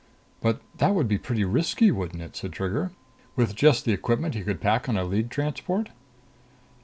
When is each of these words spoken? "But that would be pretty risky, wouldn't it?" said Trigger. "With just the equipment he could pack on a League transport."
"But 0.41 0.61
that 0.79 0.95
would 0.95 1.07
be 1.07 1.19
pretty 1.19 1.43
risky, 1.45 1.91
wouldn't 1.91 2.23
it?" 2.23 2.35
said 2.35 2.53
Trigger. 2.53 2.89
"With 3.35 3.53
just 3.55 3.85
the 3.85 3.93
equipment 3.93 4.33
he 4.33 4.41
could 4.41 4.59
pack 4.59 4.89
on 4.89 4.97
a 4.97 5.03
League 5.03 5.29
transport." 5.29 5.89